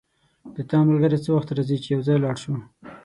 [0.55, 2.53] د تا ملګری څه وخت راځي چی یو ځای لاړ شو